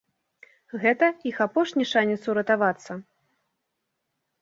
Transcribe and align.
Гэта 0.85 1.09
іх 1.33 1.37
апошні 1.47 1.85
шанец 1.93 2.19
уратавацца. 2.35 3.01